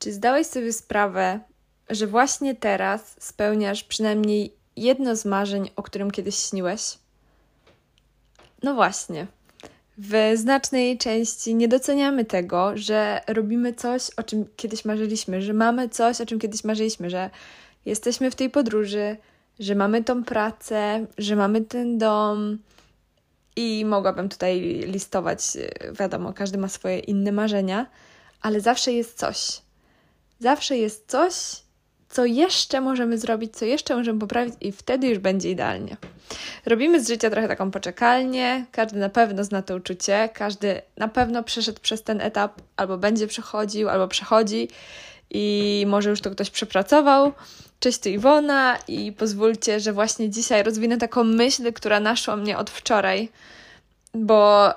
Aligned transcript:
Czy 0.00 0.12
zdałeś 0.12 0.46
sobie 0.46 0.72
sprawę, 0.72 1.40
że 1.90 2.06
właśnie 2.06 2.54
teraz 2.54 3.16
spełniasz 3.18 3.84
przynajmniej 3.84 4.54
jedno 4.76 5.16
z 5.16 5.24
marzeń, 5.24 5.70
o 5.76 5.82
którym 5.82 6.10
kiedyś 6.10 6.36
śniłeś? 6.36 6.98
No 8.62 8.74
właśnie. 8.74 9.26
W 9.98 10.32
znacznej 10.34 10.98
części 10.98 11.54
nie 11.54 11.68
doceniamy 11.68 12.24
tego, 12.24 12.72
że 12.74 13.20
robimy 13.26 13.74
coś, 13.74 14.10
o 14.16 14.22
czym 14.22 14.44
kiedyś 14.56 14.84
marzyliśmy, 14.84 15.42
że 15.42 15.52
mamy 15.52 15.88
coś, 15.88 16.20
o 16.20 16.26
czym 16.26 16.38
kiedyś 16.38 16.64
marzyliśmy, 16.64 17.10
że 17.10 17.30
jesteśmy 17.86 18.30
w 18.30 18.34
tej 18.34 18.50
podróży, 18.50 19.16
że 19.58 19.74
mamy 19.74 20.04
tą 20.04 20.24
pracę, 20.24 21.06
że 21.18 21.36
mamy 21.36 21.60
ten 21.60 21.98
dom. 21.98 22.58
I 23.56 23.84
mogłabym 23.84 24.28
tutaj 24.28 24.60
listować, 24.86 25.40
wiadomo, 25.92 26.32
każdy 26.32 26.58
ma 26.58 26.68
swoje 26.68 26.98
inne 26.98 27.32
marzenia, 27.32 27.86
ale 28.42 28.60
zawsze 28.60 28.92
jest 28.92 29.18
coś. 29.18 29.62
Zawsze 30.40 30.76
jest 30.76 31.10
coś, 31.10 31.32
co 32.08 32.24
jeszcze 32.24 32.80
możemy 32.80 33.18
zrobić, 33.18 33.56
co 33.56 33.64
jeszcze 33.64 33.96
możemy 33.96 34.18
poprawić, 34.18 34.54
i 34.60 34.72
wtedy 34.72 35.08
już 35.08 35.18
będzie 35.18 35.50
idealnie. 35.50 35.96
Robimy 36.66 37.04
z 37.04 37.08
życia 37.08 37.30
trochę 37.30 37.48
taką 37.48 37.70
poczekalnię. 37.70 38.66
Każdy 38.72 38.98
na 38.98 39.08
pewno 39.08 39.44
zna 39.44 39.62
to 39.62 39.76
uczucie, 39.76 40.28
każdy 40.34 40.82
na 40.96 41.08
pewno 41.08 41.42
przeszedł 41.42 41.80
przez 41.80 42.02
ten 42.02 42.20
etap, 42.20 42.62
albo 42.76 42.98
będzie 42.98 43.26
przechodził, 43.26 43.88
albo 43.88 44.08
przechodzi, 44.08 44.68
i 45.30 45.84
może 45.88 46.10
już 46.10 46.20
to 46.20 46.30
ktoś 46.30 46.50
przepracował. 46.50 47.32
Cześć, 47.80 47.98
to 47.98 48.08
Iwona 48.08 48.78
i 48.88 49.12
pozwólcie, 49.12 49.80
że 49.80 49.92
właśnie 49.92 50.30
dzisiaj 50.30 50.62
rozwinę 50.62 50.98
taką 50.98 51.24
myśl, 51.24 51.72
która 51.72 52.00
naszła 52.00 52.36
mnie 52.36 52.58
od 52.58 52.70
wczoraj, 52.70 53.28
bo 54.14 54.70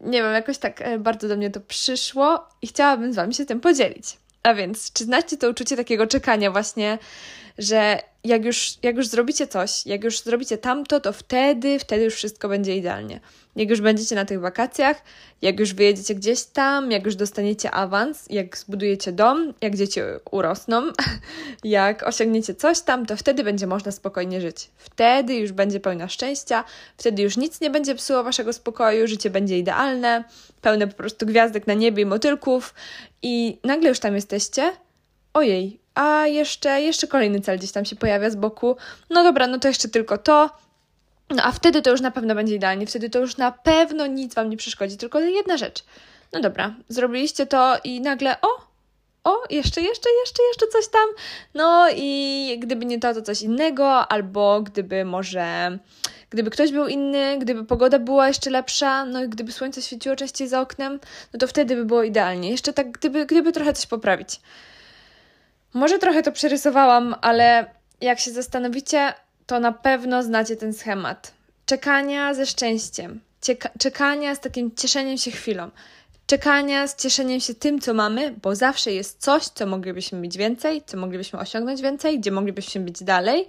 nie 0.00 0.22
wiem, 0.22 0.32
jakoś 0.32 0.58
tak 0.58 0.82
e, 0.82 0.98
bardzo 0.98 1.28
do 1.28 1.36
mnie 1.36 1.50
to 1.50 1.60
przyszło 1.60 2.48
i 2.62 2.66
chciałabym 2.66 3.12
z 3.12 3.16
Wami 3.16 3.34
się 3.34 3.46
tym 3.46 3.60
podzielić. 3.60 4.16
A 4.44 4.54
więc, 4.54 4.92
czy 4.92 5.04
znacie 5.04 5.36
to 5.36 5.50
uczucie 5.50 5.76
takiego 5.76 6.06
czekania 6.06 6.50
właśnie, 6.50 6.98
że 7.58 7.98
jak 8.24 8.44
już, 8.44 8.74
jak 8.82 8.96
już 8.96 9.06
zrobicie 9.06 9.46
coś, 9.46 9.86
jak 9.86 10.04
już 10.04 10.20
zrobicie 10.20 10.58
tamto, 10.58 11.00
to 11.00 11.12
wtedy, 11.12 11.78
wtedy 11.78 12.04
już 12.04 12.14
wszystko 12.14 12.48
będzie 12.48 12.76
idealnie. 12.76 13.20
Jak 13.56 13.70
już 13.70 13.80
będziecie 13.80 14.14
na 14.14 14.24
tych 14.24 14.40
wakacjach, 14.40 15.02
jak 15.42 15.60
już 15.60 15.74
wyjedziecie 15.74 16.14
gdzieś 16.14 16.44
tam, 16.44 16.90
jak 16.90 17.04
już 17.04 17.16
dostaniecie 17.16 17.70
awans, 17.70 18.26
jak 18.30 18.58
zbudujecie 18.58 19.12
dom, 19.12 19.54
jak 19.60 19.76
dzieci 19.76 20.00
urosną, 20.30 20.82
jak 21.64 22.02
osiągniecie 22.02 22.54
coś 22.54 22.80
tam, 22.80 23.06
to 23.06 23.16
wtedy 23.16 23.44
będzie 23.44 23.66
można 23.66 23.92
spokojnie 23.92 24.40
żyć. 24.40 24.70
Wtedy 24.76 25.34
już 25.34 25.52
będzie 25.52 25.80
pełna 25.80 26.08
szczęścia, 26.08 26.64
wtedy 26.96 27.22
już 27.22 27.36
nic 27.36 27.60
nie 27.60 27.70
będzie 27.70 27.94
psuło 27.94 28.24
waszego 28.24 28.52
spokoju, 28.52 29.06
życie 29.06 29.30
będzie 29.30 29.58
idealne, 29.58 30.24
pełne 30.62 30.86
po 30.86 30.94
prostu 30.94 31.26
gwiazdek 31.26 31.66
na 31.66 31.74
niebie 31.74 32.02
i 32.02 32.06
motylków 32.06 32.74
i 33.22 33.58
nagle 33.64 33.88
już 33.88 33.98
tam 33.98 34.14
jesteście. 34.14 34.72
Ojej, 35.34 35.83
a 35.94 36.26
jeszcze, 36.26 36.80
jeszcze 36.80 37.06
kolejny 37.06 37.40
cel 37.40 37.58
gdzieś 37.58 37.72
tam 37.72 37.84
się 37.84 37.96
pojawia 37.96 38.30
z 38.30 38.36
boku. 38.36 38.76
No 39.10 39.22
dobra, 39.22 39.46
no 39.46 39.58
to 39.58 39.68
jeszcze 39.68 39.88
tylko 39.88 40.18
to. 40.18 40.50
No 41.30 41.42
a 41.42 41.52
wtedy 41.52 41.82
to 41.82 41.90
już 41.90 42.00
na 42.00 42.10
pewno 42.10 42.34
będzie 42.34 42.54
idealnie, 42.54 42.86
wtedy 42.86 43.10
to 43.10 43.18
już 43.18 43.36
na 43.36 43.52
pewno 43.52 44.06
nic 44.06 44.34
Wam 44.34 44.50
nie 44.50 44.56
przeszkodzi, 44.56 44.96
tylko 44.96 45.20
jedna 45.20 45.56
rzecz. 45.56 45.84
No 46.32 46.40
dobra, 46.40 46.74
zrobiliście 46.88 47.46
to 47.46 47.76
i 47.84 48.00
nagle, 48.00 48.36
o, 48.42 48.48
o, 49.24 49.42
jeszcze, 49.50 49.80
jeszcze, 49.80 50.08
jeszcze, 50.20 50.42
jeszcze 50.48 50.66
coś 50.66 50.88
tam. 50.88 51.08
No 51.54 51.88
i 51.96 52.58
gdyby 52.62 52.84
nie 52.84 53.00
to, 53.00 53.14
to 53.14 53.22
coś 53.22 53.42
innego, 53.42 54.12
albo 54.12 54.62
gdyby 54.62 55.04
może, 55.04 55.78
gdyby 56.30 56.50
ktoś 56.50 56.72
był 56.72 56.86
inny, 56.86 57.38
gdyby 57.38 57.64
pogoda 57.64 57.98
była 57.98 58.28
jeszcze 58.28 58.50
lepsza, 58.50 59.04
no 59.04 59.24
i 59.24 59.28
gdyby 59.28 59.52
słońce 59.52 59.82
świeciło 59.82 60.16
częściej 60.16 60.48
za 60.48 60.60
oknem, 60.60 61.00
no 61.32 61.38
to 61.38 61.46
wtedy 61.46 61.76
by 61.76 61.84
było 61.84 62.02
idealnie. 62.02 62.50
Jeszcze 62.50 62.72
tak, 62.72 62.90
gdyby, 62.90 63.26
gdyby 63.26 63.52
trochę 63.52 63.72
coś 63.72 63.86
poprawić. 63.86 64.40
Może 65.74 65.98
trochę 65.98 66.22
to 66.22 66.32
przerysowałam, 66.32 67.14
ale 67.20 67.66
jak 68.00 68.20
się 68.20 68.30
zastanowicie, 68.30 69.12
to 69.46 69.60
na 69.60 69.72
pewno 69.72 70.22
znacie 70.22 70.56
ten 70.56 70.72
schemat. 70.72 71.32
Czekania 71.66 72.34
ze 72.34 72.46
szczęściem, 72.46 73.20
czekania 73.78 74.34
z 74.34 74.40
takim 74.40 74.74
cieszeniem 74.74 75.18
się 75.18 75.30
chwilą, 75.30 75.70
czekania 76.26 76.86
z 76.86 76.96
cieszeniem 76.96 77.40
się 77.40 77.54
tym, 77.54 77.80
co 77.80 77.94
mamy, 77.94 78.34
bo 78.42 78.56
zawsze 78.56 78.92
jest 78.92 79.22
coś, 79.22 79.44
co 79.44 79.66
moglibyśmy 79.66 80.18
mieć 80.18 80.36
więcej, 80.36 80.82
co 80.86 80.96
moglibyśmy 80.96 81.38
osiągnąć 81.38 81.82
więcej, 81.82 82.20
gdzie 82.20 82.30
moglibyśmy 82.30 82.80
być 82.80 83.04
dalej. 83.04 83.46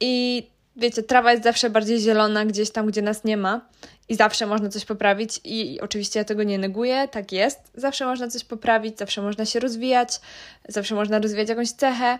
I 0.00 0.46
wiecie, 0.76 1.02
trawa 1.02 1.32
jest 1.32 1.44
zawsze 1.44 1.70
bardziej 1.70 2.00
zielona 2.00 2.44
gdzieś 2.46 2.70
tam, 2.70 2.86
gdzie 2.86 3.02
nas 3.02 3.24
nie 3.24 3.36
ma 3.36 3.60
i 4.08 4.16
zawsze 4.16 4.46
można 4.46 4.68
coś 4.68 4.84
poprawić 4.84 5.40
i 5.44 5.80
oczywiście 5.80 6.18
ja 6.18 6.24
tego 6.24 6.42
nie 6.42 6.58
neguję, 6.58 7.08
tak 7.08 7.32
jest. 7.32 7.58
Zawsze 7.74 8.06
można 8.06 8.28
coś 8.28 8.44
poprawić, 8.44 8.98
zawsze 8.98 9.22
można 9.22 9.44
się 9.44 9.60
rozwijać, 9.60 10.20
zawsze 10.68 10.94
można 10.94 11.18
rozwijać 11.18 11.48
jakąś 11.48 11.70
cechę. 11.70 12.18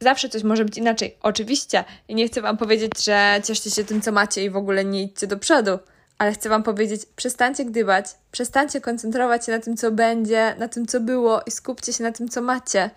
Zawsze 0.00 0.28
coś 0.28 0.42
może 0.42 0.64
być 0.64 0.78
inaczej. 0.78 1.16
Oczywiście, 1.20 1.84
i 2.08 2.14
nie 2.14 2.28
chcę 2.28 2.42
Wam 2.42 2.56
powiedzieć, 2.56 3.04
że 3.04 3.40
cieszcie 3.44 3.70
się 3.70 3.84
tym, 3.84 4.00
co 4.00 4.12
macie 4.12 4.44
i 4.44 4.50
w 4.50 4.56
ogóle 4.56 4.84
nie 4.84 5.02
idźcie 5.02 5.26
do 5.26 5.36
przodu, 5.36 5.78
ale 6.18 6.32
chcę 6.32 6.48
Wam 6.48 6.62
powiedzieć, 6.62 7.06
przestańcie 7.16 7.64
gdybać, 7.64 8.06
przestańcie 8.32 8.80
koncentrować 8.80 9.46
się 9.46 9.52
na 9.52 9.58
tym, 9.58 9.76
co 9.76 9.90
będzie, 9.90 10.54
na 10.58 10.68
tym, 10.68 10.86
co 10.86 11.00
było 11.00 11.40
i 11.46 11.50
skupcie 11.50 11.92
się 11.92 12.04
na 12.04 12.12
tym, 12.12 12.28
co 12.28 12.42
macie, 12.42 12.90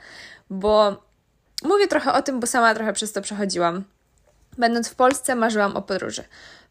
bo 0.49 1.03
mówię 1.63 1.87
trochę 1.87 2.13
o 2.13 2.21
tym, 2.21 2.39
bo 2.39 2.47
sama 2.47 2.75
trochę 2.75 2.93
przez 2.93 3.11
to 3.11 3.21
przechodziłam. 3.21 3.83
Będąc 4.57 4.89
w 4.89 4.95
Polsce, 4.95 5.35
marzyłam 5.35 5.77
o 5.77 5.81
podróży. 5.81 6.23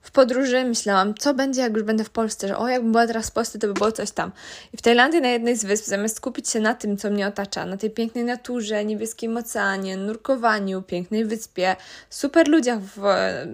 W 0.04 0.10
podróży 0.10 0.64
myślałam, 0.64 1.14
co 1.14 1.34
będzie, 1.34 1.60
jak 1.60 1.74
już 1.74 1.82
będę 1.82 2.04
w 2.04 2.10
Polsce, 2.10 2.48
że 2.48 2.58
o, 2.58 2.68
jakbym 2.68 2.92
była 2.92 3.06
teraz 3.06 3.30
w 3.30 3.32
Polsce, 3.32 3.58
to 3.58 3.66
by 3.66 3.74
było 3.74 3.92
coś 3.92 4.10
tam. 4.10 4.32
I 4.72 4.76
w 4.76 4.82
Tajlandii, 4.82 5.20
na 5.20 5.28
jednej 5.28 5.56
z 5.56 5.64
wysp, 5.64 5.86
zamiast 5.86 6.16
skupić 6.16 6.50
się 6.50 6.60
na 6.60 6.74
tym, 6.74 6.96
co 6.96 7.10
mnie 7.10 7.26
otacza, 7.26 7.66
na 7.66 7.76
tej 7.76 7.90
pięknej 7.90 8.24
naturze, 8.24 8.84
niebieskim 8.84 9.36
oceanie, 9.36 9.96
nurkowaniu, 9.96 10.82
pięknej 10.82 11.24
wyspie, 11.24 11.76
super 12.10 12.48
ludziach 12.48 12.80
w, 12.80 13.02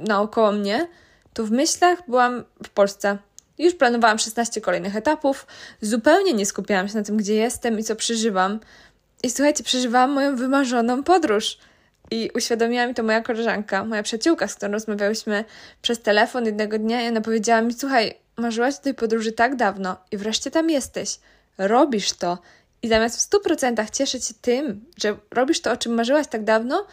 naokoło 0.08 0.52
mnie, 0.52 0.88
to 1.34 1.44
w 1.44 1.50
myślach 1.50 1.98
byłam 2.08 2.44
w 2.64 2.68
Polsce. 2.68 3.18
Już 3.58 3.74
planowałam 3.74 4.18
16 4.18 4.60
kolejnych 4.60 4.96
etapów, 4.96 5.46
zupełnie 5.80 6.32
nie 6.32 6.46
skupiałam 6.46 6.88
się 6.88 6.98
na 6.98 7.04
tym, 7.04 7.16
gdzie 7.16 7.34
jestem 7.34 7.78
i 7.78 7.84
co 7.84 7.96
przeżywam. 7.96 8.60
I 9.22 9.30
słuchajcie, 9.30 9.64
przeżywałam 9.64 10.10
moją 10.12 10.36
wymarzoną 10.36 11.02
podróż. 11.02 11.58
I 12.10 12.30
uświadomiła 12.34 12.86
mi 12.86 12.94
to 12.94 13.02
moja 13.02 13.20
koleżanka, 13.20 13.84
moja 13.84 14.02
przyjaciółka, 14.02 14.48
z 14.48 14.54
którą 14.54 14.72
rozmawiałyśmy 14.72 15.44
przez 15.82 16.02
telefon 16.02 16.46
jednego 16.46 16.78
dnia 16.78 17.02
i 17.02 17.08
ona 17.08 17.20
powiedziała 17.20 17.62
mi, 17.62 17.74
słuchaj, 17.74 18.14
marzyłaś 18.36 18.74
o 18.74 18.82
tej 18.82 18.94
podróży 18.94 19.32
tak 19.32 19.56
dawno 19.56 19.96
i 20.10 20.16
wreszcie 20.16 20.50
tam 20.50 20.70
jesteś. 20.70 21.18
Robisz 21.58 22.12
to. 22.12 22.38
I 22.82 22.88
zamiast 22.88 23.16
w 23.16 23.20
stu 23.20 23.40
procentach 23.40 23.90
cieszyć 23.90 24.24
się 24.24 24.34
tym, 24.40 24.84
że 25.02 25.16
robisz 25.30 25.60
to, 25.60 25.72
o 25.72 25.76
czym 25.76 25.94
marzyłaś 25.94 26.26
tak 26.26 26.44
dawno, 26.44 26.86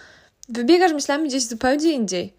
wybiegasz 0.49 0.93
myślami 0.93 1.29
gdzieś 1.29 1.43
zupełnie 1.43 1.91
indziej. 1.91 2.33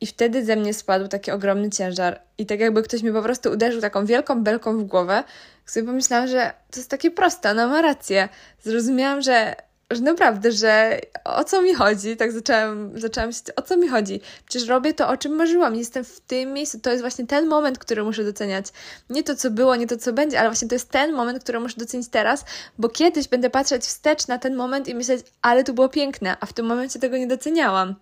I 0.00 0.06
wtedy 0.06 0.44
ze 0.44 0.56
mnie 0.56 0.74
spadł 0.74 1.08
taki 1.08 1.30
ogromny 1.30 1.70
ciężar. 1.70 2.22
I 2.38 2.46
tak 2.46 2.60
jakby 2.60 2.82
ktoś 2.82 3.02
mi 3.02 3.12
po 3.12 3.22
prostu 3.22 3.50
uderzył 3.50 3.80
taką 3.80 4.06
wielką 4.06 4.42
belką 4.42 4.78
w 4.78 4.84
głowę, 4.84 5.24
sobie 5.66 5.86
pomyślałam, 5.86 6.28
że 6.28 6.52
to 6.70 6.80
jest 6.80 6.90
takie 6.90 7.10
proste, 7.10 7.50
ona 7.50 7.66
ma 7.66 7.82
rację. 7.82 8.28
Zrozumiałam, 8.62 9.22
że 9.22 9.56
że 9.90 10.02
naprawdę, 10.02 10.52
że 10.52 11.00
o 11.24 11.44
co 11.44 11.62
mi 11.62 11.74
chodzi, 11.74 12.16
tak 12.16 12.32
zaczęłam, 12.32 13.00
zaczęłam 13.00 13.32
się, 13.32 13.40
o 13.56 13.62
co 13.62 13.76
mi 13.76 13.88
chodzi? 13.88 14.20
Przecież 14.46 14.68
robię 14.68 14.94
to, 14.94 15.08
o 15.08 15.16
czym 15.16 15.32
marzyłam, 15.32 15.76
jestem 15.76 16.04
w 16.04 16.20
tym 16.20 16.52
miejscu, 16.52 16.80
to 16.80 16.90
jest 16.90 17.02
właśnie 17.02 17.26
ten 17.26 17.46
moment, 17.46 17.78
który 17.78 18.04
muszę 18.04 18.24
doceniać. 18.24 18.66
Nie 19.10 19.22
to, 19.22 19.36
co 19.36 19.50
było, 19.50 19.76
nie 19.76 19.86
to, 19.86 19.96
co 19.96 20.12
będzie, 20.12 20.40
ale 20.40 20.48
właśnie 20.48 20.68
to 20.68 20.74
jest 20.74 20.90
ten 20.90 21.12
moment, 21.12 21.42
który 21.42 21.60
muszę 21.60 21.76
docenić 21.76 22.08
teraz, 22.08 22.44
bo 22.78 22.88
kiedyś 22.88 23.28
będę 23.28 23.50
patrzeć 23.50 23.82
wstecz 23.82 24.26
na 24.26 24.38
ten 24.38 24.54
moment 24.56 24.88
i 24.88 24.94
myśleć, 24.94 25.26
ale 25.42 25.64
to 25.64 25.72
było 25.72 25.88
piękne, 25.88 26.36
a 26.40 26.46
w 26.46 26.52
tym 26.52 26.66
momencie 26.66 26.98
tego 26.98 27.16
nie 27.16 27.26
doceniałam. 27.26 27.94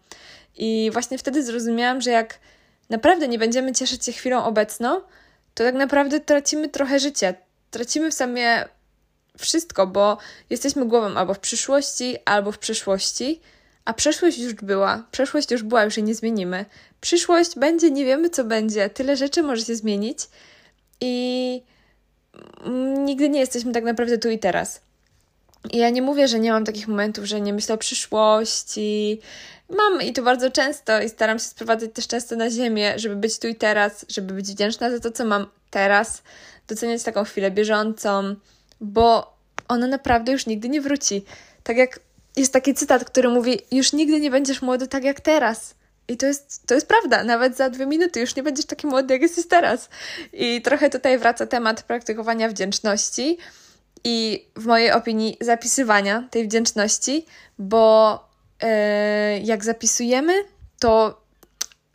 I 0.57 0.91
właśnie 0.93 1.19
wtedy 1.19 1.43
zrozumiałam, 1.43 2.01
że 2.01 2.11
jak 2.11 2.39
naprawdę 2.91 3.29
nie 3.29 3.39
będziemy 3.39 3.73
cieszyć 3.73 4.05
się 4.05 4.13
chwilą 4.13 4.45
obecną, 4.45 5.01
to 5.55 5.65
tak 5.65 5.75
naprawdę 5.75 6.21
tracimy 6.21 6.69
trochę 6.69 7.01
życia. 7.01 7.35
Tracimy 7.71 8.11
w 8.11 8.15
sumie 8.15 8.65
wszystko, 9.39 9.87
bo 9.87 10.19
jesteśmy 10.51 10.85
głową 10.85 11.17
albo 11.17 11.35
w 11.35 11.39
przyszłości, 11.39 12.17
albo 12.25 12.53
w 12.53 12.59
przeszłości, 12.59 13.41
a 13.85 13.95
przeszłość 13.95 14.39
już 14.39 14.55
była, 14.55 15.05
przeszłość 15.11 15.51
już 15.51 15.63
była, 15.63 15.85
już 15.85 15.97
jej 15.97 16.05
nie 16.05 16.15
zmienimy. 16.15 16.65
Przyszłość 17.01 17.59
będzie, 17.59 17.91
nie 17.91 18.05
wiemy 18.05 18.31
co 18.31 18.45
będzie, 18.45 18.91
tyle 18.91 19.17
rzeczy 19.17 19.43
może 19.43 19.65
się 19.65 19.77
zmienić 19.77 20.19
i 21.01 21.63
nigdy 22.99 23.29
nie 23.29 23.41
jesteśmy 23.41 23.73
tak 23.73 23.85
naprawdę 23.85 24.19
tu 24.19 24.31
i 24.31 24.39
teraz. 24.39 24.81
I 25.73 25.79
ja 25.79 25.91
nie 25.91 26.03
mówię, 26.03 26.29
że 26.29 26.41
nie 26.41 26.53
mam 26.53 26.65
takich 26.65 26.89
momentów, 26.89 27.25
że 27.25 27.41
nie 27.41 27.53
myślę 27.53 27.75
o 27.75 27.79
przyszłości. 27.79 29.21
Mam 29.71 30.03
i 30.03 30.13
to 30.13 30.23
bardzo 30.23 30.51
często 30.51 31.03
i 31.03 31.09
staram 31.09 31.39
się 31.39 31.45
sprowadzać 31.45 31.91
też 31.95 32.07
często 32.07 32.37
na 32.37 32.51
ziemię, 32.51 32.95
żeby 32.97 33.17
być 33.17 33.39
tu 33.39 33.49
i 33.49 33.55
teraz, 33.55 34.07
żeby 34.09 34.35
być 34.35 34.47
wdzięczna 34.47 34.91
za 34.91 35.01
to, 35.01 35.11
co 35.11 35.25
mam 35.25 35.47
teraz, 35.71 36.23
doceniać 36.69 37.03
taką 37.03 37.25
chwilę 37.25 37.51
bieżącą, 37.51 38.37
bo 38.81 39.37
ona 39.69 39.87
naprawdę 39.87 40.33
już 40.33 40.47
nigdy 40.47 40.69
nie 40.69 40.81
wróci. 40.81 41.25
Tak 41.63 41.77
jak 41.77 42.01
jest 42.37 42.53
taki 42.53 42.75
cytat, 42.75 43.05
który 43.05 43.29
mówi: 43.29 43.59
Już 43.73 43.93
nigdy 43.93 44.21
nie 44.21 44.31
będziesz 44.31 44.63
młody 44.63 44.87
tak 44.87 45.05
jak 45.05 45.21
teraz. 45.21 45.75
I 46.09 46.17
to 46.17 46.27
jest, 46.27 46.67
to 46.67 46.75
jest 46.75 46.89
prawda, 46.89 47.25
nawet 47.25 47.57
za 47.57 47.71
dwie 47.71 47.87
minuty 47.87 48.21
już 48.21 48.37
nie 48.37 48.43
będziesz 48.43 48.67
taki 48.67 48.87
młody, 48.87 49.15
jak 49.15 49.23
jesteś 49.23 49.47
teraz. 49.49 49.89
I 50.33 50.63
trochę 50.63 50.91
tutaj 50.91 51.19
wraca 51.19 51.47
temat 51.47 51.83
praktykowania 51.83 52.49
wdzięczności. 52.49 53.39
i 54.05 54.47
w 54.57 54.67
mojej 54.67 54.93
opinii 54.93 55.37
zapisywania 55.41 56.29
tej 56.31 56.45
wdzięczności, 56.45 57.27
bo 57.59 58.21
yy, 58.63 58.69
jak 59.45 59.65
zapisujemy, 59.65 60.33
to 60.79 61.21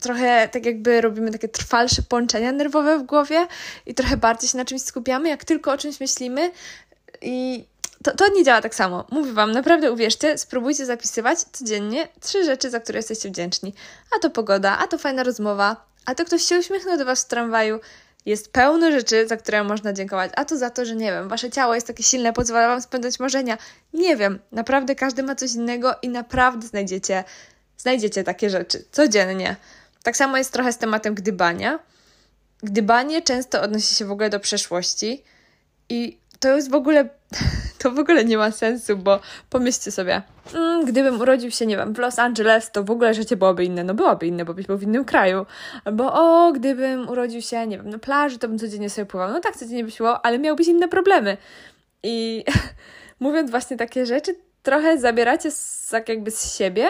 trochę 0.02 0.50
tak 0.52 0.66
jakby 0.66 1.02
robimy 1.02 1.32
takie 1.32 1.48
trwalsze 1.48 2.02
połączenia 2.02 2.52
nerwowe 2.52 3.00
w 3.00 3.04
głowie 3.04 3.48
i 3.86 3.94
trochę 3.94 4.18
bardziej 4.18 4.50
się 4.50 4.58
na 4.58 4.66
czymś 4.66 4.82
skupiamy, 4.82 5.30
jak 5.30 5.46
tylko 5.46 5.72
o 5.72 5.78
czymś 5.78 6.00
myślimy 6.00 6.52
i 7.22 7.66
to, 8.04 8.16
to 8.16 8.28
nie 8.34 8.44
działa 8.44 8.62
tak 8.62 8.76
samo. 8.76 9.06
Mówię 9.12 9.34
Wam, 9.34 9.52
naprawdę 9.52 9.92
uwierzcie, 9.92 10.38
spróbujcie 10.38 10.86
zapisywać 10.86 11.40
codziennie 11.52 12.08
trzy 12.20 12.46
rzeczy, 12.46 12.70
za 12.70 12.80
które 12.80 13.00
jesteście 13.00 13.30
wdzięczni. 13.30 13.74
A 14.16 14.20
to 14.20 14.30
pogoda, 14.30 14.78
a 14.78 14.88
to 14.88 14.98
fajna 14.98 15.24
rozmowa, 15.24 15.86
a 16.06 16.16
to 16.16 16.26
ktoś 16.26 16.44
się 16.44 16.60
uśmiechnął 16.60 16.98
do 16.98 17.06
Was 17.06 17.24
w 17.24 17.28
tramwaju. 17.28 17.80
Jest 18.26 18.52
pełno 18.52 18.92
rzeczy, 18.92 19.28
za 19.28 19.38
które 19.38 19.64
można 19.64 19.94
dziękować. 19.94 20.32
A 20.36 20.46
to 20.46 20.58
za 20.58 20.70
to, 20.70 20.86
że 20.86 20.96
nie 20.96 21.12
wiem, 21.12 21.30
Wasze 21.30 21.50
ciało 21.50 21.76
jest 21.76 21.88
takie 21.88 22.04
silne, 22.04 22.34
pozwala 22.34 22.68
Wam 22.68 22.82
spędzać 22.82 23.20
marzenia. 23.20 23.58
Nie 23.94 24.16
wiem, 24.16 24.40
naprawdę 24.52 24.96
każdy 24.96 25.24
ma 25.24 25.36
coś 25.36 25.54
innego 25.54 25.96
i 26.02 26.10
naprawdę 26.10 26.68
znajdziecie, 26.68 27.24
znajdziecie 27.78 28.24
takie 28.24 28.50
rzeczy 28.50 28.86
codziennie. 28.92 29.56
Tak 30.04 30.18
samo 30.18 30.38
jest 30.38 30.54
trochę 30.54 30.74
z 30.74 30.78
tematem 30.78 31.14
gdybania. 31.14 31.80
Gdybanie 32.64 33.22
często 33.22 33.62
odnosi 33.62 33.96
się 33.96 34.06
w 34.06 34.12
ogóle 34.12 34.30
do 34.30 34.40
przeszłości 34.40 35.24
i 35.90 36.22
to 36.40 36.56
jest 36.56 36.72
w 36.72 36.76
ogóle, 36.76 37.10
to 37.80 37.92
w 37.92 38.00
ogóle 38.00 38.26
nie 38.26 38.38
ma 38.38 38.52
sensu, 38.52 38.98
bo 38.98 39.20
pomyślcie 39.50 39.92
sobie, 39.92 40.22
mm, 40.54 40.86
gdybym 40.86 41.22
urodził 41.22 41.52
się, 41.52 41.66
nie 41.66 41.78
wiem, 41.78 41.94
w 41.94 41.98
Los 41.98 42.20
Angeles, 42.20 42.72
to 42.72 42.84
w 42.84 42.92
ogóle 42.92 43.14
życie 43.14 43.38
byłoby 43.38 43.66
inne. 43.66 43.84
No 43.84 43.94
byłoby 43.94 44.28
inne, 44.28 44.46
bo 44.46 44.54
byś 44.54 44.68
był 44.68 44.78
w 44.78 44.84
innym 44.84 45.06
kraju. 45.06 45.46
Albo 45.86 46.14
o, 46.14 46.52
gdybym 46.52 47.10
urodził 47.10 47.42
się, 47.42 47.68
nie 47.68 47.78
wiem, 47.78 47.90
na 47.90 48.00
plaży, 48.00 48.40
to 48.40 48.48
bym 48.48 48.60
codziennie 48.60 48.90
sobie 48.90 49.06
pływał. 49.06 49.32
No 49.32 49.40
tak, 49.40 49.56
codziennie 49.56 49.84
by 49.84 49.92
było, 49.98 50.26
ale 50.26 50.40
miałbyś 50.40 50.68
inne 50.68 50.88
problemy. 50.88 51.38
I 52.04 52.46
mówiąc 53.20 53.52
właśnie 53.52 53.78
takie 53.78 54.06
rzeczy, 54.06 54.36
trochę 54.64 54.98
zabieracie 54.98 55.52
z, 55.52 55.88
tak 55.92 56.10
jakby 56.10 56.32
z 56.32 56.58
siebie 56.58 56.88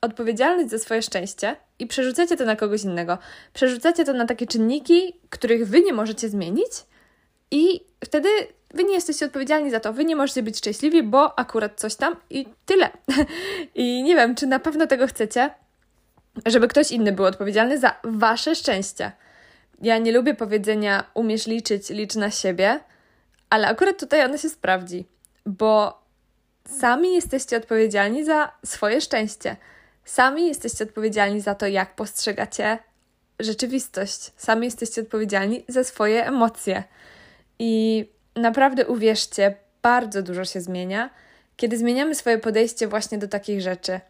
odpowiedzialność 0.00 0.70
za 0.70 0.78
swoje 0.78 1.02
szczęście 1.02 1.56
i 1.78 1.86
przerzucacie 1.86 2.36
to 2.36 2.44
na 2.44 2.56
kogoś 2.56 2.84
innego. 2.84 3.18
Przerzucacie 3.52 4.04
to 4.04 4.12
na 4.12 4.26
takie 4.26 4.46
czynniki, 4.46 5.20
których 5.30 5.68
wy 5.68 5.80
nie 5.80 5.92
możecie 5.92 6.28
zmienić, 6.28 6.72
i 7.50 7.80
wtedy 8.04 8.28
wy 8.74 8.84
nie 8.84 8.94
jesteście 8.94 9.26
odpowiedzialni 9.26 9.70
za 9.70 9.80
to, 9.80 9.92
wy 9.92 10.04
nie 10.04 10.16
możecie 10.16 10.42
być 10.42 10.58
szczęśliwi, 10.58 11.02
bo 11.02 11.38
akurat 11.38 11.80
coś 11.80 11.96
tam 11.96 12.16
i 12.30 12.46
tyle. 12.66 12.90
I 13.74 14.02
nie 14.02 14.16
wiem, 14.16 14.34
czy 14.34 14.46
na 14.46 14.58
pewno 14.58 14.86
tego 14.86 15.06
chcecie, 15.06 15.50
żeby 16.46 16.68
ktoś 16.68 16.90
inny 16.90 17.12
był 17.12 17.24
odpowiedzialny 17.24 17.78
za 17.78 18.00
wasze 18.04 18.54
szczęście. 18.54 19.12
Ja 19.82 19.98
nie 19.98 20.12
lubię 20.12 20.34
powiedzenia 20.34 21.04
umiesz 21.14 21.46
liczyć, 21.46 21.90
licz 21.90 22.14
na 22.14 22.30
siebie, 22.30 22.80
ale 23.50 23.68
akurat 23.68 24.00
tutaj 24.00 24.24
ono 24.24 24.38
się 24.38 24.48
sprawdzi, 24.48 25.04
bo 25.46 26.02
sami 26.64 27.14
jesteście 27.14 27.56
odpowiedzialni 27.56 28.24
za 28.24 28.52
swoje 28.64 29.00
szczęście. 29.00 29.56
Sami 30.08 30.46
jesteście 30.46 30.84
odpowiedzialni 30.84 31.40
za 31.40 31.54
to, 31.54 31.66
jak 31.66 31.94
postrzegacie 31.94 32.78
rzeczywistość. 33.40 34.32
Sami 34.36 34.64
jesteście 34.64 35.00
odpowiedzialni 35.00 35.64
za 35.68 35.84
swoje 35.84 36.26
emocje. 36.26 36.84
I 37.58 38.04
naprawdę 38.36 38.86
uwierzcie, 38.86 39.54
bardzo 39.82 40.22
dużo 40.22 40.44
się 40.44 40.60
zmienia, 40.60 41.10
kiedy 41.56 41.78
zmieniamy 41.78 42.14
swoje 42.14 42.38
podejście 42.38 42.88
właśnie 42.88 43.18
do 43.18 43.28
takich 43.28 43.60
rzeczy. 43.60 44.00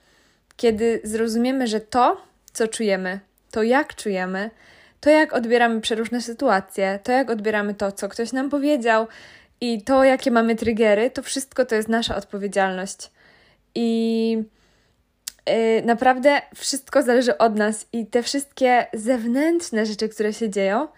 Kiedy 0.56 1.00
zrozumiemy, 1.04 1.66
że 1.66 1.80
to, 1.80 2.22
co 2.52 2.68
czujemy, 2.68 3.20
to 3.50 3.62
jak 3.62 3.94
czujemy, 3.94 4.50
to 5.00 5.10
jak 5.10 5.32
odbieramy 5.32 5.80
przeróżne 5.80 6.22
sytuacje, 6.22 6.98
to 7.02 7.12
jak 7.12 7.30
odbieramy 7.30 7.74
to, 7.74 7.92
co 7.92 8.08
ktoś 8.08 8.32
nam 8.32 8.50
powiedział 8.50 9.06
i 9.60 9.82
to, 9.82 10.04
jakie 10.04 10.30
mamy 10.30 10.56
triggery, 10.56 11.10
to 11.10 11.22
wszystko 11.22 11.64
to 11.64 11.74
jest 11.74 11.88
nasza 11.88 12.16
odpowiedzialność. 12.16 13.10
I 13.74 14.57
naprawdę 15.84 16.42
wszystko 16.54 17.02
zależy 17.02 17.38
od 17.38 17.56
nas 17.56 17.86
i 17.92 18.06
te 18.06 18.22
wszystkie 18.22 18.86
zewnętrzne 18.92 19.86
rzeczy, 19.86 20.08
które 20.08 20.32
się 20.32 20.50
dzieją, 20.50 20.88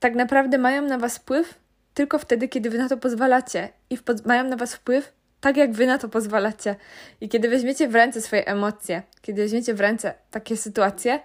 tak 0.00 0.14
naprawdę 0.14 0.58
mają 0.58 0.82
na 0.82 0.98
Was 0.98 1.18
wpływ 1.18 1.62
tylko 1.94 2.18
wtedy, 2.18 2.48
kiedy 2.48 2.70
wy 2.70 2.78
na 2.78 2.88
to 2.88 2.96
pozwalacie 2.96 3.68
i 3.90 3.98
mają 4.24 4.44
na 4.44 4.56
was 4.56 4.74
wpływ 4.74 5.12
tak, 5.40 5.56
jak 5.56 5.72
wy 5.72 5.86
na 5.86 5.98
to 5.98 6.08
pozwalacie. 6.08 6.76
I 7.20 7.28
kiedy 7.28 7.48
weźmiecie 7.48 7.88
w 7.88 7.94
ręce 7.94 8.20
swoje 8.20 8.46
emocje, 8.46 9.02
kiedy 9.20 9.42
weźmiecie 9.42 9.74
w 9.74 9.80
ręce 9.80 10.14
takie 10.30 10.56
sytuacje, 10.56 11.20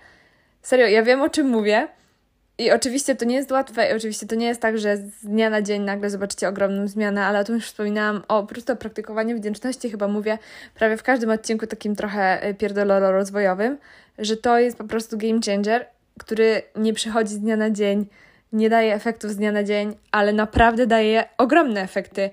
serio, 0.62 0.88
ja 0.88 1.04
wiem 1.04 1.22
o 1.22 1.30
czym 1.30 1.48
mówię. 1.48 1.88
I 2.57 2.71
oczywiście 2.71 3.15
to 3.15 3.25
nie 3.25 3.36
jest 3.36 3.51
łatwe, 3.51 3.89
i 3.89 3.95
oczywiście 3.95 4.27
to 4.27 4.36
nie 4.36 4.48
jest 4.48 4.62
tak, 4.62 4.77
że 4.77 4.98
z 4.98 5.25
dnia 5.25 5.50
na 5.50 5.62
dzień 5.62 5.81
nagle 5.81 6.09
zobaczycie 6.09 6.48
ogromną 6.48 6.88
zmianę, 6.88 7.25
ale 7.25 7.39
o 7.39 7.44
tym 7.44 7.56
już 7.56 7.65
wspominałam, 7.65 8.24
o 8.27 8.42
po 8.42 8.48
prostu 8.48 8.74
o 8.74 8.75
praktykowaniu 8.75 9.38
wdzięczności 9.38 9.89
chyba 9.89 10.07
mówię 10.07 10.38
prawie 10.75 10.98
w 10.98 11.04
każdym 11.04 11.30
odcinku 11.30 11.68
takim 11.68 11.95
trochę 11.95 12.42
e, 12.42 12.54
pierdoloro 12.54 13.12
rozwojowym, 13.12 13.77
że 14.18 14.38
to 14.38 14.59
jest 14.59 14.77
po 14.77 14.83
prostu 14.83 15.18
game 15.18 15.39
changer, 15.45 15.86
który 16.19 16.62
nie 16.75 16.94
przychodzi 16.94 17.33
z 17.33 17.39
dnia 17.39 17.57
na 17.57 17.69
dzień, 17.69 18.06
nie 18.54 18.69
daje 18.69 18.94
efektów 18.94 19.31
z 19.31 19.38
dnia 19.38 19.51
na 19.51 19.63
dzień, 19.63 19.95
ale 20.12 20.33
naprawdę 20.33 20.88
daje 20.88 21.24
ogromne 21.38 21.81
efekty. 21.81 22.30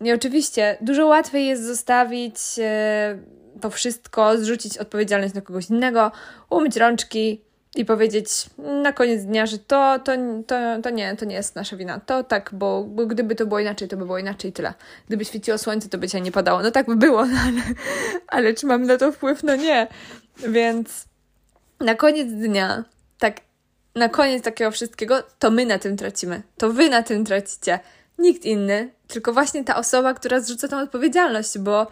I 0.00 0.12
oczywiście 0.12 0.76
dużo 0.80 1.06
łatwiej 1.06 1.46
jest 1.46 1.64
zostawić 1.64 2.36
e, 2.58 3.18
to 3.60 3.70
wszystko, 3.70 4.38
zrzucić 4.38 4.78
odpowiedzialność 4.78 5.34
na 5.34 5.40
kogoś 5.40 5.70
innego, 5.70 6.12
umyć 6.50 6.76
rączki 6.76 7.40
i 7.76 7.84
powiedzieć 7.84 8.28
na 8.58 8.92
koniec 8.92 9.24
dnia, 9.24 9.46
że 9.46 9.58
to, 9.58 9.98
to, 10.04 10.12
to, 10.46 10.56
to 10.82 10.90
nie, 10.90 11.16
to 11.16 11.24
nie 11.24 11.34
jest 11.34 11.56
nasza 11.56 11.76
wina. 11.76 12.00
To 12.00 12.24
tak, 12.24 12.50
bo, 12.52 12.84
bo 12.84 13.06
gdyby 13.06 13.34
to 13.34 13.46
było 13.46 13.60
inaczej, 13.60 13.88
to 13.88 13.96
by 13.96 14.06
było 14.06 14.18
inaczej 14.18 14.52
tyle. 14.52 14.74
Gdyby 15.08 15.24
świeciło 15.24 15.58
słońce, 15.58 15.88
to 15.88 15.98
by 15.98 16.08
cię 16.08 16.20
nie 16.20 16.32
padało. 16.32 16.62
No 16.62 16.70
tak 16.70 16.86
by 16.86 16.96
było, 16.96 17.26
no 17.26 17.36
ale, 17.46 17.62
ale 18.28 18.54
czy 18.54 18.66
mamy 18.66 18.86
na 18.86 18.96
to 18.96 19.12
wpływ? 19.12 19.42
No 19.42 19.56
nie. 19.56 19.86
Więc 20.48 21.04
na 21.80 21.94
koniec 21.94 22.28
dnia, 22.28 22.84
tak 23.18 23.40
na 23.94 24.08
koniec 24.08 24.44
takiego 24.44 24.70
wszystkiego, 24.70 25.22
to 25.38 25.50
my 25.50 25.66
na 25.66 25.78
tym 25.78 25.96
tracimy. 25.96 26.42
To 26.56 26.72
wy 26.72 26.88
na 26.88 27.02
tym 27.02 27.24
tracicie. 27.24 27.80
Nikt 28.18 28.44
inny, 28.44 28.90
tylko 29.08 29.32
właśnie 29.32 29.64
ta 29.64 29.76
osoba, 29.76 30.14
która 30.14 30.40
zrzuca 30.40 30.68
tą 30.68 30.78
odpowiedzialność, 30.78 31.58
bo, 31.58 31.86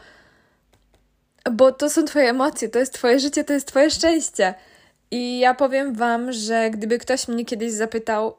bo 1.53 1.73
to 1.73 1.91
są 1.91 2.05
Twoje 2.05 2.31
emocje, 2.31 2.69
to 2.69 2.79
jest 2.79 2.93
Twoje 2.93 3.21
życie, 3.21 3.45
to 3.45 3.53
jest 3.53 3.67
Twoje 3.67 3.91
szczęście. 3.91 4.55
I 5.11 5.39
ja 5.39 5.55
powiem 5.55 5.95
Wam, 5.95 6.33
że 6.33 6.71
gdyby 6.71 6.99
ktoś 6.99 7.29
mnie 7.29 7.45
kiedyś 7.45 7.73
zapytał, 7.73 8.37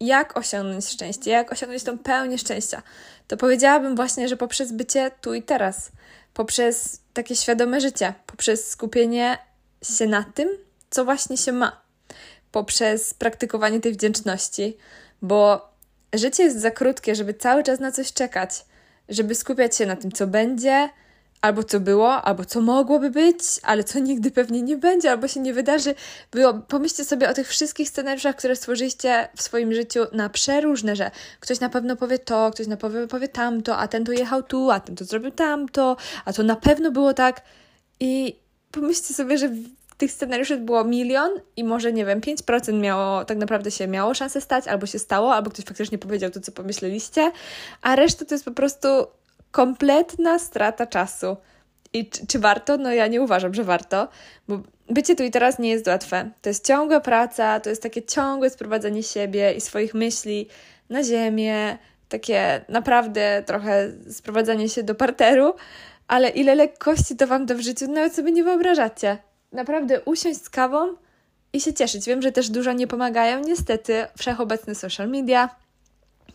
jak 0.00 0.36
osiągnąć 0.36 0.88
szczęście, 0.88 1.30
jak 1.30 1.52
osiągnąć 1.52 1.82
tą 1.82 1.98
pełnię 1.98 2.38
szczęścia, 2.38 2.82
to 3.28 3.36
powiedziałabym 3.36 3.96
właśnie, 3.96 4.28
że 4.28 4.36
poprzez 4.36 4.72
bycie 4.72 5.10
tu 5.20 5.34
i 5.34 5.42
teraz, 5.42 5.90
poprzez 6.34 7.00
takie 7.12 7.36
świadome 7.36 7.80
życie, 7.80 8.14
poprzez 8.26 8.68
skupienie 8.68 9.38
się 9.82 10.06
na 10.06 10.24
tym, 10.34 10.48
co 10.90 11.04
właśnie 11.04 11.36
się 11.36 11.52
ma 11.52 11.82
poprzez 12.52 13.14
praktykowanie 13.14 13.80
tej 13.80 13.92
wdzięczności, 13.92 14.76
bo 15.22 15.68
życie 16.14 16.42
jest 16.42 16.60
za 16.60 16.70
krótkie, 16.70 17.14
żeby 17.14 17.34
cały 17.34 17.62
czas 17.62 17.80
na 17.80 17.92
coś 17.92 18.12
czekać, 18.12 18.64
żeby 19.08 19.34
skupiać 19.34 19.76
się 19.76 19.86
na 19.86 19.96
tym, 19.96 20.12
co 20.12 20.26
będzie, 20.26 20.88
albo 21.42 21.64
co 21.64 21.80
było, 21.80 22.22
albo 22.22 22.44
co 22.44 22.60
mogłoby 22.60 23.10
być, 23.10 23.38
ale 23.62 23.84
co 23.84 23.98
nigdy 23.98 24.30
pewnie 24.30 24.62
nie 24.62 24.76
będzie, 24.76 25.10
albo 25.10 25.28
się 25.28 25.40
nie 25.40 25.54
wydarzy. 25.54 25.94
Było, 26.30 26.54
pomyślcie 26.54 27.04
sobie 27.04 27.28
o 27.28 27.34
tych 27.34 27.48
wszystkich 27.48 27.88
scenariuszach, 27.88 28.36
które 28.36 28.56
stworzyliście 28.56 29.28
w 29.36 29.42
swoim 29.42 29.74
życiu 29.74 30.00
na 30.12 30.28
przeróżne, 30.28 30.96
że 30.96 31.10
ktoś 31.40 31.60
na 31.60 31.68
pewno 31.68 31.96
powie 31.96 32.18
to, 32.18 32.50
ktoś 32.50 32.66
na 32.66 32.76
pewno 32.76 33.06
powie 33.06 33.28
tamto, 33.28 33.76
a 33.76 33.88
ten 33.88 34.04
tu 34.04 34.12
jechał 34.12 34.42
tu, 34.42 34.70
a 34.70 34.80
ten 34.80 34.96
to 34.96 35.04
zrobił 35.04 35.30
tamto, 35.30 35.96
a 36.24 36.32
to 36.32 36.42
na 36.42 36.56
pewno 36.56 36.90
było 36.90 37.14
tak. 37.14 37.42
I 38.00 38.36
pomyślcie 38.70 39.14
sobie, 39.14 39.38
że 39.38 39.50
tych 39.98 40.12
scenariuszy 40.12 40.56
było 40.56 40.84
milion 40.84 41.30
i 41.56 41.64
może, 41.64 41.92
nie 41.92 42.04
wiem, 42.04 42.20
5% 42.20 42.80
miało, 42.80 43.24
tak 43.24 43.38
naprawdę 43.38 43.70
się 43.70 43.86
miało 43.88 44.14
szansę 44.14 44.40
stać, 44.40 44.68
albo 44.68 44.86
się 44.86 44.98
stało, 44.98 45.34
albo 45.34 45.50
ktoś 45.50 45.64
faktycznie 45.64 45.98
powiedział 45.98 46.30
to, 46.30 46.40
co 46.40 46.52
pomyśleliście, 46.52 47.32
a 47.82 47.96
reszta 47.96 48.24
to 48.24 48.34
jest 48.34 48.44
po 48.44 48.50
prostu 48.50 48.88
kompletna 49.52 50.38
strata 50.38 50.86
czasu. 50.86 51.36
I 51.92 52.10
czy, 52.10 52.26
czy, 52.26 52.38
warto? 52.38 52.76
No 52.76 52.92
ja 52.92 53.06
nie 53.06 53.22
uważam, 53.22 53.54
że 53.54 53.64
warto, 53.64 54.08
bo 54.48 54.60
bycie 54.88 55.16
tu 55.16 55.22
i 55.22 55.30
teraz 55.30 55.58
nie 55.58 55.70
jest 55.70 55.86
łatwe. 55.86 56.30
To 56.42 56.50
jest 56.50 56.66
ciągła 56.66 57.00
praca, 57.00 57.60
to 57.60 57.70
jest 57.70 57.82
takie 57.82 58.02
ciągłe 58.02 58.50
sprowadzanie 58.50 59.02
siebie 59.02 59.52
i 59.52 59.60
swoich 59.60 59.94
myśli 59.94 60.48
na 60.90 61.02
ziemię, 61.02 61.78
takie 62.08 62.64
naprawdę 62.68 63.42
trochę 63.46 63.92
sprowadzanie 64.10 64.68
się 64.68 64.82
do 64.82 64.94
parteru, 64.94 65.54
ale 66.08 66.28
ile 66.28 66.54
lekkości 66.54 67.16
to 67.16 67.26
Wam 67.26 67.46
da 67.46 67.54
w 67.54 67.60
życiu, 67.60 67.92
nawet 67.92 68.14
sobie 68.14 68.32
nie 68.32 68.44
wyobrażacie 68.44 69.18
naprawdę 69.52 70.00
usiąść 70.00 70.44
z 70.44 70.50
kawą 70.50 70.94
i 71.52 71.60
się 71.60 71.74
cieszyć. 71.74 72.06
Wiem, 72.06 72.22
że 72.22 72.32
też 72.32 72.50
dużo 72.50 72.72
nie 72.72 72.86
pomagają, 72.86 73.40
niestety, 73.40 74.06
wszechobecne 74.18 74.74
social 74.74 75.08
media. 75.08 75.48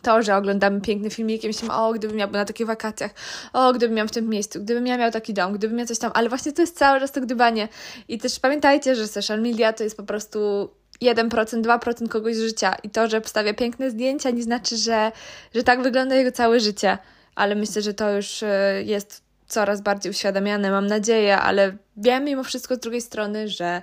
To, 0.02 0.22
że 0.22 0.36
oglądamy 0.36 0.80
piękne 0.80 1.10
filmiki, 1.10 1.46
myślimy, 1.46 1.74
o, 1.74 1.92
gdybym 1.92 2.16
miał 2.16 2.30
na 2.30 2.44
takich 2.44 2.66
wakacjach, 2.66 3.10
o, 3.52 3.72
gdybym 3.72 3.96
miał 3.96 4.08
w 4.08 4.10
tym 4.10 4.28
miejscu, 4.28 4.60
gdybym 4.60 4.86
ja 4.86 4.98
miał 4.98 5.10
taki 5.10 5.34
dom, 5.34 5.52
gdybym 5.52 5.76
miał 5.76 5.86
coś 5.86 5.98
tam, 5.98 6.10
ale 6.14 6.28
właśnie 6.28 6.52
to 6.52 6.62
jest 6.62 6.78
cały 6.78 7.00
czas 7.00 7.12
to 7.12 7.20
gdybanie. 7.20 7.68
I 8.08 8.18
też 8.18 8.40
pamiętajcie, 8.40 8.94
że 8.94 9.08
social 9.08 9.40
media 9.40 9.72
to 9.72 9.84
jest 9.84 9.96
po 9.96 10.02
prostu 10.02 10.70
1%, 11.02 11.62
2% 11.62 12.08
kogoś 12.08 12.36
życia. 12.36 12.74
I 12.82 12.90
to, 12.90 13.08
że 13.08 13.20
wstawia 13.20 13.54
piękne 13.54 13.90
zdjęcia, 13.90 14.30
nie 14.30 14.42
znaczy, 14.42 14.76
że, 14.76 15.12
że 15.54 15.62
tak 15.62 15.82
wygląda 15.82 16.14
jego 16.14 16.32
całe 16.32 16.60
życie. 16.60 16.98
Ale 17.34 17.54
myślę, 17.54 17.82
że 17.82 17.94
to 17.94 18.12
już 18.12 18.42
e, 18.42 18.82
jest 18.84 19.22
coraz 19.46 19.80
bardziej 19.80 20.10
uświadamiane, 20.10 20.70
mam 20.70 20.86
nadzieję, 20.86 21.38
ale 21.38 21.76
wiem 21.96 22.24
mimo 22.24 22.44
wszystko 22.44 22.76
z 22.76 22.78
drugiej 22.78 23.00
strony, 23.00 23.48
że 23.48 23.82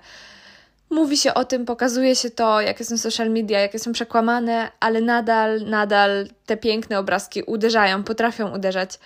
mówi 0.89 1.17
się 1.17 1.33
o 1.33 1.45
tym, 1.45 1.65
pokazuje 1.65 2.15
się 2.15 2.29
to, 2.29 2.61
jakie 2.61 2.85
są 2.85 2.97
social 2.97 3.29
media, 3.29 3.59
jakie 3.59 3.79
są 3.79 3.91
przekłamane, 3.91 4.71
ale 4.79 5.01
nadal, 5.01 5.65
nadal 5.65 6.27
te 6.45 6.57
piękne 6.57 6.99
obrazki 6.99 7.43
uderzają, 7.43 8.03
potrafią 8.03 8.55
uderzać. 8.55 8.99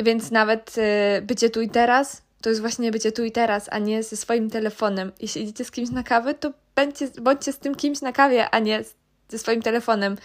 Więc 0.00 0.30
nawet 0.30 0.74
y, 1.18 1.22
bycie 1.22 1.50
tu 1.50 1.60
i 1.60 1.68
teraz 1.70 2.24
to 2.44 2.48
jest 2.48 2.60
właśnie 2.60 2.90
bycie 2.90 3.12
tu 3.12 3.24
i 3.24 3.32
teraz, 3.32 3.68
a 3.70 3.78
nie 3.78 4.02
ze 4.02 4.16
swoim 4.16 4.50
telefonem. 4.50 5.12
Jeśli 5.20 5.42
idziecie 5.42 5.64
z 5.64 5.70
kimś 5.70 5.90
na 5.90 6.02
kawę, 6.02 6.34
to 6.34 6.52
bądźcie, 6.76 7.08
bądźcie 7.20 7.52
z 7.52 7.58
tym 7.58 7.74
kimś 7.74 8.00
na 8.00 8.12
kawie, 8.12 8.50
a 8.50 8.58
nie 8.58 8.84
ze 9.28 9.38
swoim 9.38 9.62
telefonem 9.62 10.16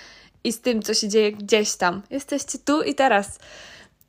i 0.44 0.54
z 0.54 0.62
tym, 0.62 0.82
co 0.82 0.94
się 0.94 1.08
dzieje 1.08 1.32
gdzieś 1.32 1.76
tam. 1.76 2.02
Jesteście 2.10 2.60
tu 2.66 2.82
i 2.82 2.96
teraz. 2.96 3.40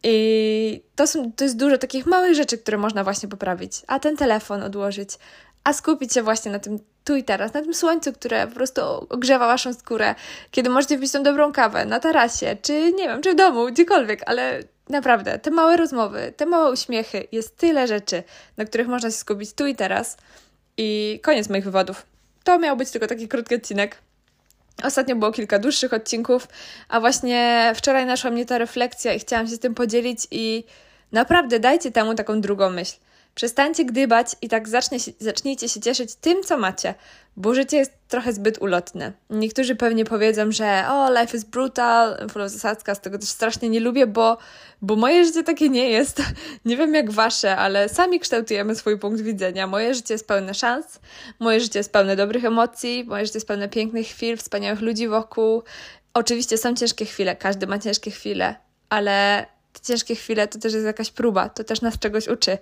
I 0.03 0.83
to, 0.97 1.07
są, 1.07 1.33
to 1.33 1.45
jest 1.45 1.57
dużo 1.57 1.79
takich 1.79 2.07
małych 2.07 2.35
rzeczy, 2.35 2.59
które 2.59 2.79
można 2.79 3.05
właśnie 3.05 3.29
poprawić. 3.29 3.73
A 3.87 3.99
ten 3.99 4.17
telefon 4.17 4.63
odłożyć, 4.63 5.11
a 5.65 5.73
skupić 5.73 6.15
się 6.15 6.23
właśnie 6.23 6.53
na 6.53 6.59
tym 6.59 6.79
tu 7.05 7.17
i 7.17 7.25
teraz, 7.25 7.55
na 7.55 7.63
tym 7.63 7.75
słońcu, 7.75 8.13
które 8.13 8.47
po 8.47 8.55
prostu 8.55 8.81
ogrzewa 9.09 9.47
waszą 9.47 9.75
skórę, 9.75 10.15
kiedy 10.51 10.71
możecie 10.71 10.97
wypić 10.97 11.13
tą 11.13 11.23
dobrą 11.23 11.53
kawę 11.53 11.85
na 11.85 12.01
tarasie, 12.01 12.57
czy 12.63 12.93
nie 12.93 13.09
wiem, 13.09 13.23
czy 13.23 13.33
w 13.33 13.37
domu, 13.37 13.67
gdziekolwiek, 13.67 14.23
ale 14.27 14.63
naprawdę, 14.89 15.39
te 15.39 15.51
małe 15.51 15.77
rozmowy, 15.77 16.33
te 16.37 16.47
małe 16.47 16.73
uśmiechy, 16.73 17.27
jest 17.33 17.57
tyle 17.57 17.87
rzeczy, 17.87 18.23
na 18.57 18.65
których 18.65 18.89
można 18.89 19.11
się 19.11 19.17
skupić 19.17 19.53
tu 19.53 19.67
i 19.67 19.75
teraz. 19.75 20.17
I 20.77 21.21
koniec 21.23 21.49
moich 21.49 21.65
wywodów. 21.65 22.07
To 22.45 22.59
miał 22.59 22.77
być 22.77 22.91
tylko 22.91 23.07
taki 23.07 23.29
krótki 23.29 23.55
odcinek. 23.55 23.97
Ostatnio 24.83 25.17
było 25.17 25.33
kilka 25.33 25.59
dłuższych 25.59 25.93
odcinków, 25.93 26.49
a 26.89 27.01
właśnie 27.01 27.73
wczoraj 27.77 28.07
naszła 28.07 28.31
mnie 28.31 28.47
ta 28.47 28.59
refleksja 28.59 29.15
i 29.15 29.19
chciałam 29.19 29.47
się 29.47 29.55
z 29.55 29.59
tym 29.59 29.75
podzielić 29.75 30.27
i 30.31 30.65
naprawdę 31.13 31.61
dajcie 31.61 31.93
temu 31.93 32.15
taką 32.15 32.41
drugą 32.41 32.71
myśl. 32.71 32.97
Przestańcie 33.35 33.85
gdybać 33.85 34.37
i 34.43 34.49
tak 34.49 34.69
zacznie, 34.69 34.99
zacznijcie 35.19 35.69
się 35.69 35.81
cieszyć 35.81 36.15
tym, 36.15 36.43
co 36.43 36.59
macie, 36.59 36.95
bo 37.37 37.55
życie 37.55 37.77
jest 37.77 37.93
trochę 38.09 38.33
zbyt 38.33 38.63
ulotne. 38.63 39.13
Niektórzy 39.31 39.77
pewnie 39.77 40.05
powiedzą, 40.05 40.53
że 40.53 40.85
o, 40.89 41.21
life 41.21 41.37
is 41.37 41.45
brutal, 41.45 42.29
zasadzka, 42.47 42.95
z 42.95 43.01
tego 43.01 43.19
też 43.19 43.29
strasznie 43.29 43.69
nie 43.69 43.81
lubię, 43.81 44.07
bo, 44.07 44.39
bo 44.83 44.97
moje 44.97 45.25
życie 45.25 45.43
takie 45.43 45.69
nie 45.69 45.91
jest. 45.91 46.23
Nie 46.65 46.77
wiem 46.77 46.95
jak 46.95 47.11
wasze, 47.11 47.57
ale 47.57 47.89
sami 47.89 48.21
kształtujemy 48.21 48.75
swój 48.75 48.99
punkt 48.99 49.21
widzenia. 49.21 49.67
Moje 49.67 49.95
życie 49.95 50.15
jest 50.15 50.27
pełne 50.27 50.55
szans, 50.55 51.01
moje 51.39 51.61
życie 51.61 51.79
jest 51.79 51.93
pełne 51.93 52.17
dobrych 52.17 52.45
emocji, 52.45 53.05
moje 53.09 53.27
życie 53.27 53.37
jest 53.37 53.49
pełne 53.49 53.69
pięknych 53.69 54.07
chwil, 54.07 54.37
wspaniałych 54.37 54.81
ludzi 54.81 55.09
wokół. 55.09 55.63
Oczywiście 56.15 56.59
są 56.59 56.75
ciężkie 56.75 57.05
chwile, 57.05 57.37
każdy 57.37 57.67
ma 57.67 57.79
ciężkie 57.79 58.11
chwile, 58.11 58.55
ale 58.89 59.47
te 59.73 59.81
ciężkie 59.81 60.15
chwile 60.15 60.49
to 60.49 60.59
też 60.59 60.73
jest 60.73 60.87
jakaś 60.87 61.11
próba, 61.11 61.49
to 61.49 61.65
też 61.65 61.81
nas 61.81 61.99
czegoś 61.99 62.29
uczy. 62.29 62.59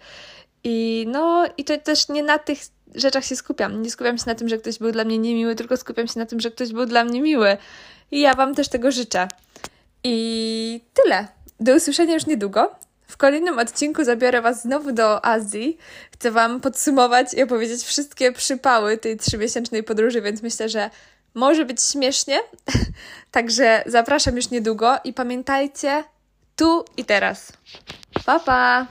I 0.64 1.06
no, 1.08 1.46
i 1.56 1.64
to 1.64 1.78
też 1.78 2.08
nie 2.08 2.22
na 2.22 2.38
tych 2.38 2.58
rzeczach 2.94 3.24
się 3.24 3.36
skupiam. 3.36 3.82
Nie 3.82 3.90
skupiam 3.90 4.18
się 4.18 4.24
na 4.26 4.34
tym, 4.34 4.48
że 4.48 4.58
ktoś 4.58 4.78
był 4.78 4.92
dla 4.92 5.04
mnie 5.04 5.18
niemiły, 5.18 5.54
tylko 5.54 5.76
skupiam 5.76 6.08
się 6.08 6.20
na 6.20 6.26
tym, 6.26 6.40
że 6.40 6.50
ktoś 6.50 6.72
był 6.72 6.86
dla 6.86 7.04
mnie 7.04 7.22
miły. 7.22 7.56
I 8.10 8.20
ja 8.20 8.34
Wam 8.34 8.54
też 8.54 8.68
tego 8.68 8.90
życzę. 8.90 9.28
I 10.04 10.80
tyle. 10.94 11.28
Do 11.60 11.74
usłyszenia 11.74 12.14
już 12.14 12.26
niedługo. 12.26 12.74
W 13.06 13.16
kolejnym 13.16 13.58
odcinku 13.58 14.04
zabiorę 14.04 14.42
Was 14.42 14.62
znowu 14.62 14.92
do 14.92 15.24
Azji. 15.24 15.78
Chcę 16.12 16.30
Wam 16.30 16.60
podsumować 16.60 17.34
i 17.34 17.42
opowiedzieć 17.42 17.82
wszystkie 17.82 18.32
przypały 18.32 18.98
tej 18.98 19.16
trzymiesięcznej 19.16 19.82
podróży, 19.82 20.22
więc 20.22 20.42
myślę, 20.42 20.68
że 20.68 20.90
może 21.34 21.64
być 21.64 21.84
śmiesznie. 21.84 22.38
Także 23.30 23.82
zapraszam 23.86 24.36
już 24.36 24.50
niedługo 24.50 24.96
i 25.04 25.12
pamiętajcie 25.12 26.04
tu 26.56 26.84
i 26.96 27.04
teraz. 27.04 27.52
Pa, 28.26 28.40
pa! 28.40 28.86